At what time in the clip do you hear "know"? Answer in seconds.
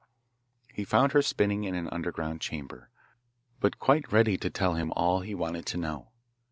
5.77-6.09